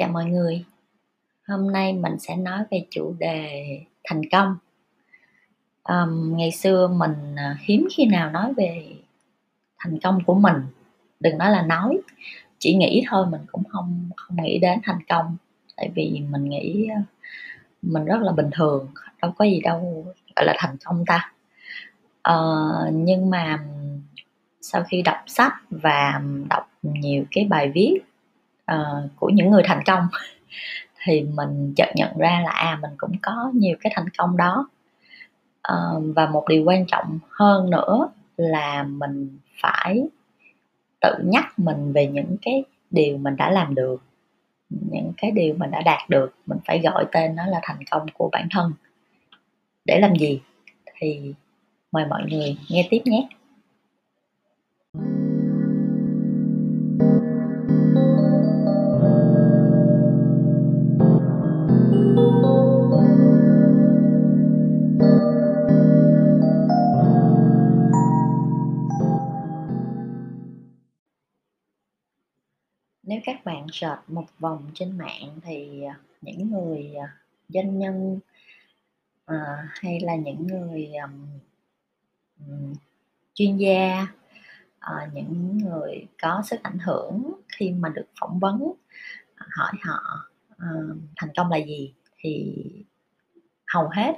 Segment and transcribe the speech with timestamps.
[0.00, 0.64] Chào mọi người.
[1.48, 3.64] Hôm nay mình sẽ nói về chủ đề
[4.04, 4.56] thành công.
[5.82, 8.86] Ờm, ngày xưa mình, à, hiếm khi nào nói về
[9.78, 10.56] thành công của mình,
[11.20, 11.98] đừng nói là nói,
[12.58, 15.36] chỉ nghĩ thôi mình cũng không không nghĩ đến thành công,
[15.76, 17.02] tại vì mình nghĩ, à,
[17.82, 18.88] mình rất là bình thường,
[19.22, 20.06] đâu có gì đâu
[20.36, 21.32] gọi là thành công ta.
[22.22, 23.64] Ờ, nhưng mà
[24.60, 28.00] sau khi đọc sách và đọc nhiều cái bài viết,
[28.70, 30.04] Ờ, của những người thành công
[31.04, 34.68] thì mình chợt nhận ra là, à, mình cũng có nhiều cái thành công đó.
[35.72, 40.08] uh, và một điều quan trọng hơn nữa là mình phải
[41.00, 44.02] tự nhắc mình về những cái điều mình đã làm được,
[44.70, 48.06] những cái điều mình đã đạt được, mình phải gọi tên nó là thành công
[48.14, 48.72] của bản thân.
[49.84, 50.40] Để làm gì?
[51.00, 51.34] Thì
[51.92, 53.28] mời mọi người nghe tiếp nhé.
[73.10, 77.16] Nếu các bạn search một vòng trên mạng thì, à, những người, à,
[77.48, 78.20] doanh nhân,
[79.26, 82.74] à, hay là những người, um,
[83.34, 84.06] chuyên gia,
[84.78, 88.72] à, những người có sức ảnh hưởng khi mà được phỏng vấn,
[89.34, 90.68] à, hỏi họ, à,
[91.16, 92.56] thành công là gì thì
[93.66, 94.12] hầu hết,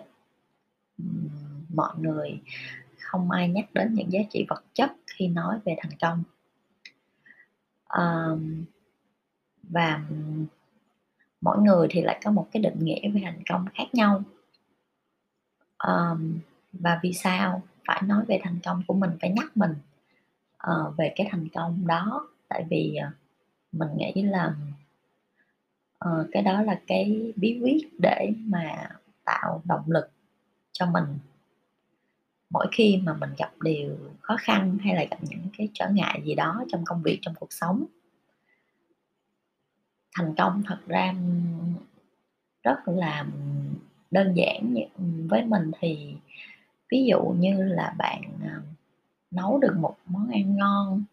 [1.75, 2.41] mọi người
[3.01, 6.23] không ai nhắc đến những giá trị vật chất khi nói về thành công.
[7.97, 8.65] um,
[9.73, 10.01] và,
[11.41, 14.23] mỗi người thì lại có một cái định nghĩa về thành công khác nhau.
[15.87, 16.39] um,
[16.73, 19.75] và vì sao phải nói về thành công của mình, phải nhắc mình,
[20.71, 23.15] uh, về cái thành công đó, tại vì, uh,
[23.73, 24.55] mình nghĩ là
[26.05, 28.91] uh, cái đó là cái bí quyết để mà
[29.25, 30.11] tạo động lực
[30.73, 31.05] cho mình.
[32.51, 36.23] Mỗi khi mà mình gặp điều khó khăn hay là gặp những cái trở ngại
[36.25, 37.85] gì đó trong công việc, trong cuộc sống
[40.17, 41.15] thành công thật ra,
[42.63, 43.27] rất là,
[44.11, 44.75] đơn giản
[45.29, 46.17] với mình thì
[46.91, 48.63] ví dụ như là bạn, à,
[49.31, 51.05] nấu được một món ăn ngon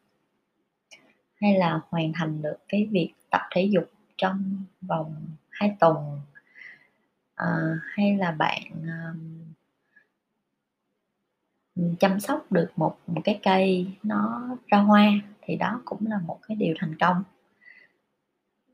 [1.42, 5.16] hay là hoàn thành được cái việc tập thể dục trong vòng
[5.50, 6.22] 2 tuần.
[7.36, 9.54] à, hay là bạn, um,
[12.00, 15.12] chăm sóc được một một cái cây nó ra hoa
[15.42, 17.24] thì đó cũng là một cái điều thành công.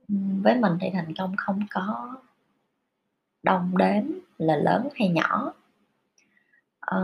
[0.08, 2.16] Với mình thì thành công không có
[3.44, 4.04] đồng đếm
[4.38, 5.54] là lớn hay nhỏ.
[6.80, 6.98] à,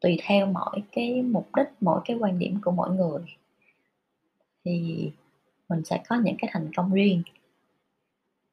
[0.00, 3.22] tùy theo mỗi cái mục đích, mỗi cái quan điểm của mỗi người
[4.64, 5.10] thì
[5.68, 7.22] mình sẽ có những cái thành công riêng.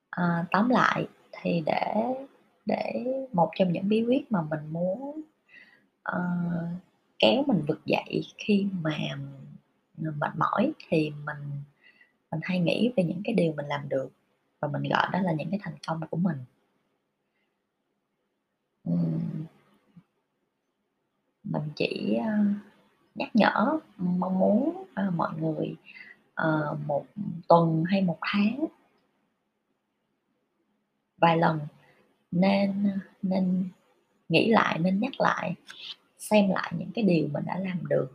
[0.09, 1.93] à, tóm lại thì để
[2.65, 5.21] để một trong những bí quyết mà mình muốn,
[6.11, 6.81] uh,
[7.19, 8.97] kéo mình vực dậy khi mà,
[9.97, 11.37] mệt mỏi thì mình
[12.31, 14.09] mình hay nghĩ về những cái điều mình làm được
[14.59, 16.37] và mình gọi đó là những cái thành công của mình.
[21.43, 22.33] Mình chỉ, ờ,
[23.15, 25.75] nhắc nhở, mong muốn, ờ, mọi người,
[26.33, 27.05] ờ, một
[27.47, 28.65] tuần hay một tháng
[31.17, 31.59] vài lần
[32.31, 33.69] nên, nên
[34.29, 35.55] nghĩ lại, nên nhắc lại,
[36.17, 38.11] xem lại những cái điều mình đã làm được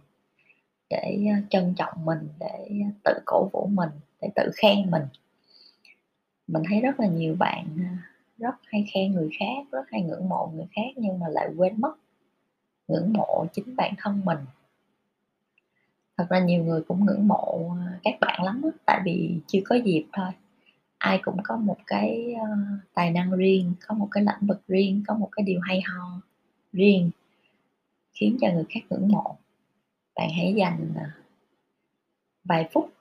[0.90, 3.90] để, à, trân trọng mình, để à, tự cổ vũ mình,
[4.20, 5.02] để tự khen mình.
[6.46, 7.98] Mình thấy rất là nhiều bạn, à,
[8.38, 11.80] rất hay khen người khác, rất hay ngưỡng mộ người khác nhưng mà lại quên
[11.80, 11.94] mất
[12.88, 14.38] ngưỡng mộ chính bản thân mình.
[16.16, 17.70] Thật ra nhiều người cũng ngưỡng mộ,
[18.02, 20.30] các bạn lắm đó, tại vì chưa có dịp thôi.
[20.98, 22.34] Ai cũng có một cái,
[22.94, 26.20] tài năng riêng, có một cái lãnh vực riêng, có một cái điều hay ho
[26.72, 27.10] riêng
[28.12, 29.36] khiến cho người khác ngưỡng mộ.
[30.16, 31.16] Bạn hãy dành, à,
[32.44, 32.92] vài phút,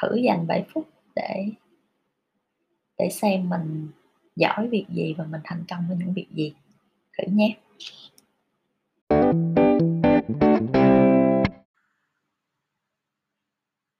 [0.00, 1.46] thử dành vài phút để
[2.98, 3.88] để xem mình
[4.36, 6.54] giỏi việc gì và mình thành công với những việc gì,
[7.18, 7.56] thử nhé.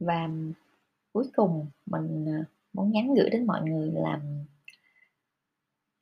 [0.00, 0.28] Và
[1.12, 4.20] cuối cùng mình, à, muốn nhắn gửi đến mọi người là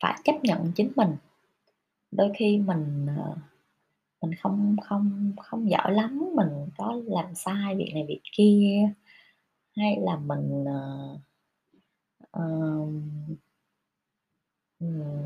[0.02, 1.16] phải chấp nhận chính mình.
[2.10, 3.34] Đôi khi mình, à,
[4.22, 8.88] mình không không không giỏi lắm, mình có làm sai việc này việc kia,
[9.76, 11.20] hay là mình, uh,
[12.38, 12.88] uh,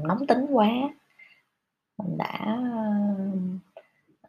[0.05, 0.71] nóng tính quá.
[1.99, 2.59] Mình đã,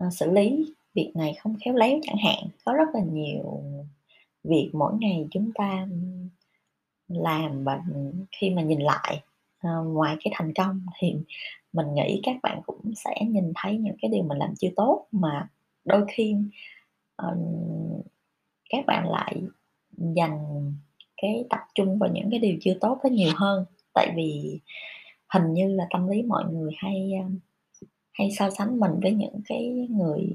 [0.06, 2.50] uh, xử lý việc này không khéo léo chẳng hạn.
[2.66, 3.64] Có rất là nhiều
[4.44, 5.88] việc mỗi ngày chúng ta,
[7.08, 7.82] làm và,
[8.32, 9.24] khi mà nhìn lại,
[9.68, 11.16] uh, ngoài cái thành công thì
[11.74, 15.08] mình nghĩ các bạn cũng sẽ nhìn thấy những cái điều mình làm chưa tốt,
[15.12, 15.50] mà
[15.86, 16.36] đôi khi,
[17.18, 18.02] um,
[18.70, 19.42] các bạn lại
[19.98, 20.74] dành
[21.22, 23.66] cái tập trung vào những cái điều chưa tốt đó nhiều hơn.
[23.94, 24.60] Tại vì
[25.34, 27.12] hình như là tâm lý mọi người hay,
[28.12, 30.30] hay so sánh mình với những cái người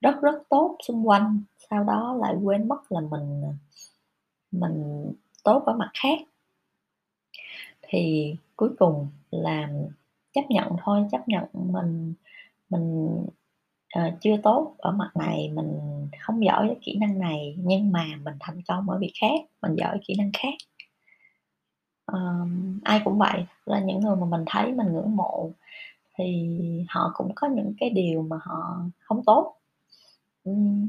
[0.00, 1.40] rất rất tốt xung quanh,
[1.70, 3.42] sau đó lại quên mất là mình,
[4.52, 5.06] mình
[5.44, 6.18] tốt ở mặt khác.
[7.82, 9.68] Thì cuối cùng là
[10.32, 12.14] chấp nhận thôi, chấp nhận mình
[12.70, 13.16] mình,
[13.98, 15.80] uh, chưa tốt ở mặt này, mình
[16.20, 19.74] không giỏi cái kỹ năng này, nhưng mà mình thành công ở việc khác, mình
[19.76, 20.54] giỏi kỹ năng khác.
[22.12, 22.48] uh,
[22.84, 25.50] ai cũng vậy, là những người mà mình thấy mình ngưỡng mộ
[26.18, 29.56] thì họ cũng có những cái điều mà họ không tốt.
[30.44, 30.88] um,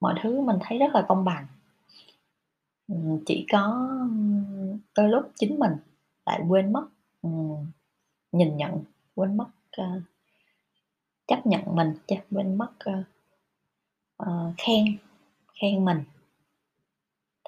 [0.00, 1.46] Mọi thứ mình thấy rất là công bằng.
[3.26, 5.72] Chỉ có, ưm, đôi lúc chính mình
[6.26, 6.86] lại quên mất,
[8.32, 8.84] nhìn nhận,
[9.14, 9.48] quên mất,
[9.82, 10.02] uh,
[11.26, 11.94] chấp nhận mình,
[12.30, 13.06] quên mất, uh,
[14.22, 14.98] uh, khen
[15.60, 16.04] khen mình.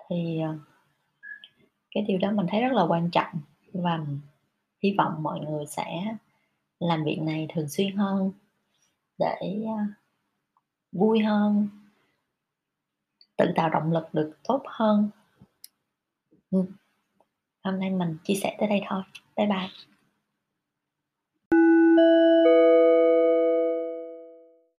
[0.08, 0.60] Thì, uh,
[1.90, 3.40] cái điều đó mình thấy rất là quan trọng
[3.72, 4.00] và
[4.82, 6.16] hy vọng mọi người sẽ
[6.78, 8.32] làm việc này thường xuyên hơn
[9.18, 9.88] để, uh,
[10.92, 11.68] vui hơn.
[13.36, 15.10] Tự tạo động lực được tốt hơn.
[16.50, 16.64] ừ.
[17.64, 19.02] Hôm nay mình chia sẻ tới đây thôi.
[19.36, 19.91] Bye bye.